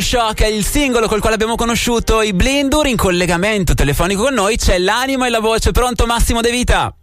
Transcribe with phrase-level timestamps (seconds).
[0.00, 2.86] Culture Shock è il singolo col quale abbiamo conosciuto i Blindur.
[2.86, 5.72] In collegamento telefonico con noi c'è l'anima e la voce.
[5.72, 6.94] Pronto Massimo De Vita?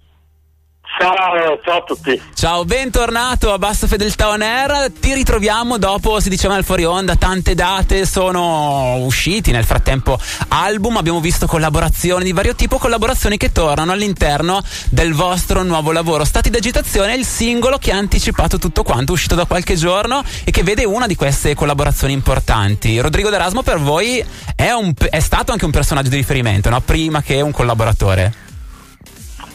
[1.00, 2.20] Ciao, ciao a tutti.
[2.34, 4.92] Ciao, bentornato a Bassa Fedeltà On Air.
[5.00, 10.98] Ti ritroviamo dopo, si diceva nel fuori onda, tante date sono usciti nel frattempo album,
[10.98, 16.26] abbiamo visto collaborazioni di vario tipo, collaborazioni che tornano all'interno del vostro nuovo lavoro.
[16.26, 20.50] Stati d'agitazione è il singolo che ha anticipato tutto quanto, uscito da qualche giorno e
[20.50, 23.00] che vede una di queste collaborazioni importanti.
[23.00, 24.26] Rodrigo D'Erasmo per voi
[24.56, 26.82] è, un, è stato anche un personaggio di riferimento, no?
[26.82, 28.46] prima che un collaboratore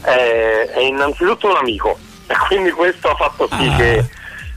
[0.02, 3.77] è, è innanzitutto un amico e quindi questo ha fatto sì ah.
[3.77, 4.09] che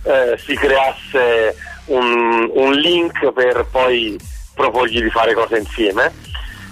[0.04, 1.56] eh, si creasse
[1.86, 4.18] un, un, link per poi
[4.54, 6.14] proporgli di fare cose insieme.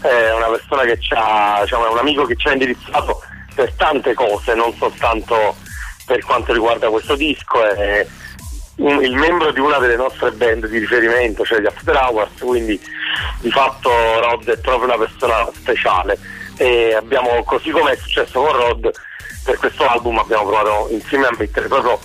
[0.02, 3.22] È una persona che ci ha, diciamo, è un amico che ci ha indirizzato
[3.56, 5.56] per tante cose, non soltanto
[6.06, 8.06] per quanto riguarda questo disco, è
[8.78, 12.80] un, il membro di una delle nostre band di riferimento, cioè gli After Hours, quindi
[13.40, 16.18] di fatto Rod è proprio una persona speciale
[16.58, 18.92] e abbiamo, così come è successo con Rod,
[19.44, 22.00] per questo album abbiamo provato insieme a mettere proprio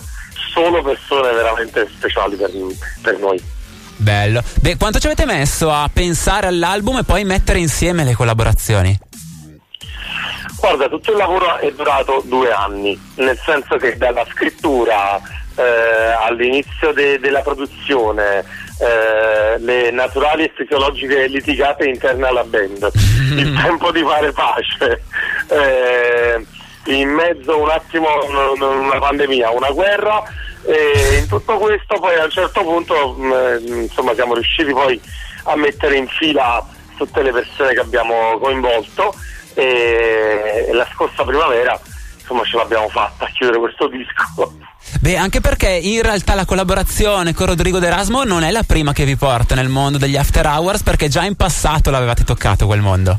[0.53, 2.51] solo persone veramente speciali per,
[3.03, 3.41] per noi.
[3.97, 4.43] Bello.
[4.61, 8.97] Beh, quanto ci avete messo a pensare all'album e poi mettere insieme le collaborazioni?
[10.61, 15.21] Guarda, tutto il lavoro è durato due anni, nel senso che dalla scrittura
[15.55, 15.63] eh,
[16.21, 18.45] all'inizio de- della produzione, eh,
[19.59, 22.91] le naturali e fisiologiche litigate interne alla band,
[23.37, 25.03] il tempo di fare pace,
[25.49, 26.47] eh,
[26.87, 28.09] in mezzo un attimo
[28.55, 30.23] una pandemia, una guerra
[30.65, 35.01] e in tutto questo poi a un certo punto mh, mm, insomma siamo riusciti poi
[35.45, 39.15] a mettere in fila tutte le persone che abbiamo coinvolto
[39.55, 41.79] e la scorsa primavera
[42.29, 44.53] insomma ce l'abbiamo fatta a chiudere questo disco.
[45.01, 49.05] Beh, anche perché in realtà la collaborazione con Rodrigo D'Erasmo non è la prima che
[49.05, 53.19] vi porta nel mondo degli After Hours, perché già in passato l'avevate toccato quel mondo.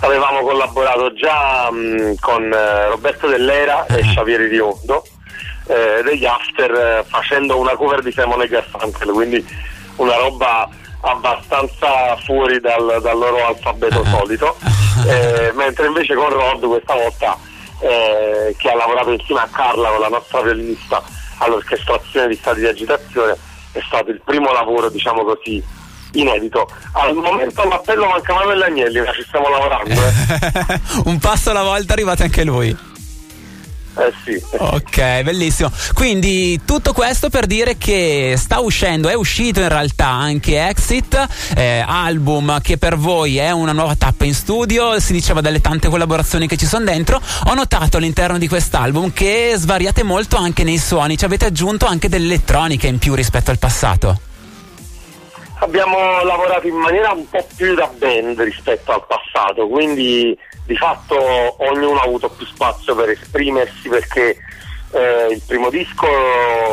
[0.00, 4.12] Avevamo collaborato già mh, con eh, Roberto Dell'Era e ah.
[4.12, 5.04] Xavier Riondo
[5.66, 9.44] eh, degli After eh, facendo una cover di Simone Garfunkel, quindi
[9.96, 10.68] una roba
[11.02, 14.18] abbastanza fuori dal, dal loro alfabeto ah.
[14.18, 14.56] solito,
[15.06, 17.38] eh, mentre invece con Rod questa volta
[17.80, 21.02] eh, che ha lavorato insieme a Carla, con la nostra violinista,
[21.38, 23.36] all'orchestrazione di stati di agitazione,
[23.72, 25.62] è stato il primo lavoro, diciamo così,
[26.12, 26.68] inedito.
[26.92, 29.90] Al momento all'appello manca Manuel Agnelli, ma ci stiamo lavorando.
[29.90, 30.80] Eh.
[31.10, 32.89] Un passo alla volta arrivate anche lui.
[34.00, 34.42] Eh sì.
[34.56, 35.70] Ok, bellissimo.
[35.92, 41.84] Quindi tutto questo per dire che sta uscendo, è uscito in realtà anche Exit, eh,
[41.86, 46.46] album che per voi è una nuova tappa in studio, si diceva delle tante collaborazioni
[46.46, 47.20] che ci sono dentro.
[47.44, 52.08] Ho notato all'interno di quest'album che svariate molto anche nei suoni, ci avete aggiunto anche
[52.08, 54.29] dell'elettronica in più rispetto al passato.
[55.60, 61.16] Abbiamo lavorato in maniera un po' più da band rispetto al passato, quindi di fatto
[61.64, 64.36] ognuno ha avuto più spazio per esprimersi perché
[64.92, 66.06] eh, il primo disco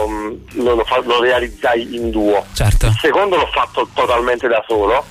[0.07, 0.33] mm,
[0.63, 2.87] lo, lo, lo, realizzai in duo, certo.
[2.87, 5.03] il secondo l'ho fatto totalmente da solo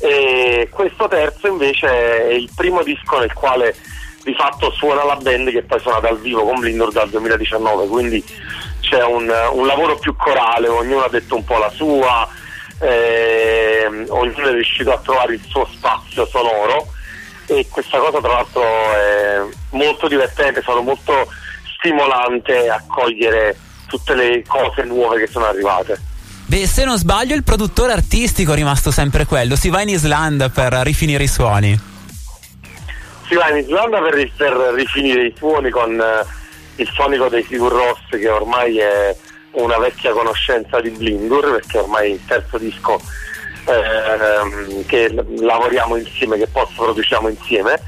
[0.00, 3.74] e questo terzo invece è il primo disco nel quale
[4.22, 8.24] di fatto suona la band che poi suona dal vivo con Blindor dal 2019, quindi
[8.80, 12.28] c'è un, un lavoro più corale, ognuno ha detto un po' la sua,
[12.84, 16.92] eh, ognuno è riuscito a trovare il suo spazio sonoro
[17.46, 19.40] e questa cosa tra l'altro è
[19.70, 21.26] molto divertente, stato molto
[21.76, 23.56] stimolante accogliere
[23.86, 25.98] tutte le cose nuove che sono arrivate.
[26.46, 29.56] Beh, se non sbaglio, il produttore artistico è rimasto sempre quello.
[29.56, 31.78] Si va in Islanda per rifinire i suoni.
[33.26, 37.72] Si va in Islanda per, per rifinire i suoni con eh, il fonico dei Sigur
[37.72, 39.16] Ross, che ormai è
[39.54, 43.00] una vecchia conoscenza di Blindur, perché ormai il terzo disco
[43.66, 45.10] ehm, che
[45.40, 47.80] lavoriamo insieme, che post produciamo insieme,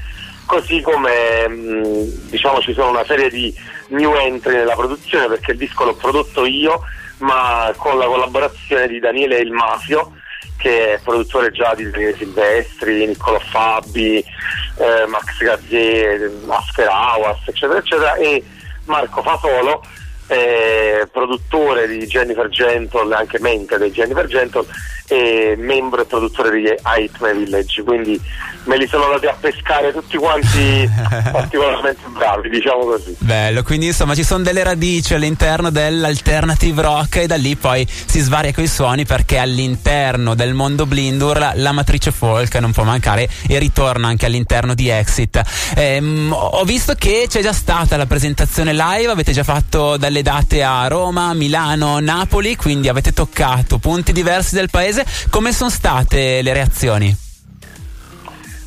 [0.45, 3.53] così come mh, diciamo ci sono una serie di
[3.89, 6.81] new entry nella produzione perché il disco l'ho prodotto io,
[7.19, 10.13] ma con la collaborazione di Daniele Il Mafio,
[10.57, 17.79] che è produttore già di Daniele Silvestri, Niccolò Fabi, eh, Max Gazzè, After Hours, eccetera,
[17.79, 18.43] eccetera, e
[18.85, 19.83] Marco Fasolo,
[20.27, 24.65] eh, produttore di Jennifer Gentle, anche mente di Jennifer Gentle
[25.07, 28.19] e membro e produttore di Aitme Village, quindi
[28.65, 30.89] me li sono andati a pescare tutti quanti
[31.31, 33.15] particolarmente bravi, diciamo così.
[33.19, 38.19] Bello, quindi insomma ci sono delle radici all'interno dell'alternative rock e da lì poi si
[38.19, 43.29] svaria coi suoni perché all'interno del mondo Blindur la, la matrice folk non può mancare
[43.47, 45.41] e ritorna anche all'interno di Exit.
[45.75, 50.63] Ehm, ho visto che c'è già stata la presentazione live, avete già fatto dalle date
[50.63, 55.05] a Roma, Milano, Napoli, quindi avete toccato punti diversi del paese.
[55.29, 57.15] Come sono state le reazioni?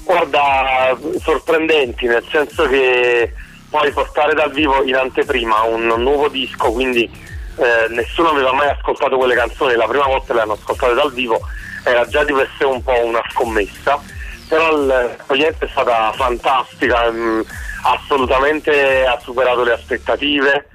[0.04, 3.32] Guarda, sorprendenti, nel senso che
[3.68, 9.16] poi portare dal vivo in anteprima un nuovo disco, quindi eh, nessuno aveva mai ascoltato
[9.16, 11.40] quelle canzoni, la prima volta le hanno ascoltate dal vivo,
[11.84, 14.00] era già di per sé un po' una scommessa,
[14.48, 17.40] però l'accoglienza è stata fantastica, mh, mm,
[17.82, 20.66] assolutamente ha superato le aspettative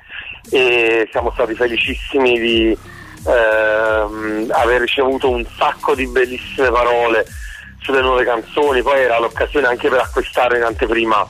[0.49, 2.77] e siamo stati felicissimi di
[3.27, 7.25] ehm, aver ricevuto un sacco di bellissime parole
[7.81, 11.27] sulle nuove canzoni, poi era l'occasione anche per acquistare in anteprima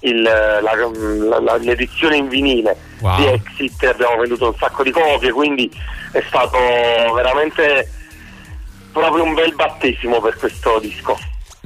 [0.00, 3.16] il, la, la, l'edizione in vinile wow.
[3.16, 5.70] di Exit, abbiamo venduto un sacco di copie, quindi
[6.12, 6.58] è stato
[7.14, 7.90] veramente
[8.92, 11.18] proprio un bel battesimo per questo disco.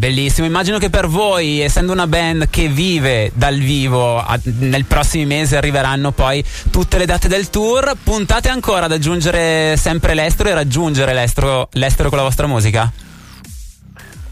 [0.03, 5.27] Bellissimo, immagino che per voi, essendo una band che vive dal vivo, a, nel prossimi
[5.27, 10.55] mesi arriveranno poi tutte le date del tour, puntate ancora ad aggiungere sempre l'estero e
[10.55, 12.91] raggiungere l'estero, l'estero con la vostra musica?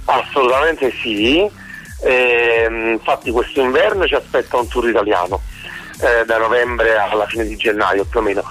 [0.06, 1.49] Assolutamente sì,
[2.02, 5.40] e, infatti questo inverno ci aspetta un tour italiano,
[6.00, 8.43] eh, da novembre alla fine di gennaio più o meno.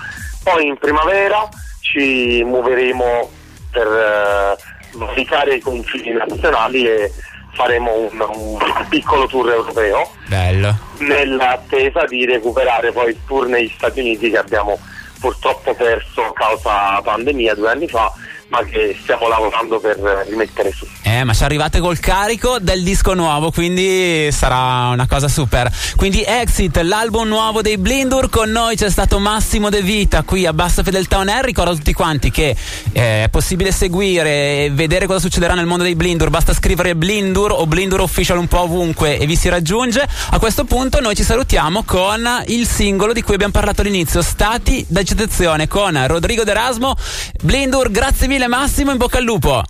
[0.42, 1.50] Poi in primavera
[1.81, 3.30] ci muoveremo
[3.71, 7.12] per eh, valicare i confini nazionali e
[7.53, 10.09] faremo un, un, piccolo tour europeo.
[10.27, 10.77] Bello.
[11.00, 14.80] Nell'attesa di recuperare poi il tour negli Stati Uniti che abbiamo
[15.19, 18.12] purtroppo perso a causa pandemia due anni fa
[18.50, 19.97] ma che stiamo lavorando per
[20.27, 20.88] rimettere su.
[21.09, 25.67] Eh, ma ci arrivate col carico del disco nuovo, quindi sarà una cosa super.
[25.95, 30.53] Quindi Exit, l'album nuovo dei Blindur, con noi c'è stato Massimo De Vita qui a
[30.53, 31.45] Bassa Fedeltà On Air.
[31.45, 32.56] Ricordo a tutti quanti che
[32.91, 37.53] eh, è possibile seguire e vedere cosa succederà nel mondo dei Blindur, basta scrivere Blindur
[37.53, 40.07] o Blindur Official un po' ovunque e vi si raggiunge.
[40.29, 44.85] A questo punto noi ci salutiamo con il singolo di cui abbiamo parlato all'inizio, Stati
[44.88, 46.95] d'agitazione con Rodrigo D'Erasmo.
[47.41, 49.63] Blindur, grazie mille Massimo, in bocca al lupo.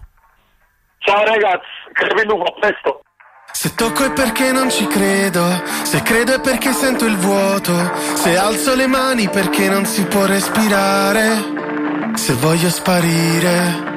[1.09, 3.01] Ciao ragazzi, lupo, a presto.
[3.51, 5.43] Se tocco è perché non ci credo,
[5.81, 7.73] se credo è perché sento il vuoto,
[8.13, 13.88] se alzo le mani perché non si può respirare, se voglio sparire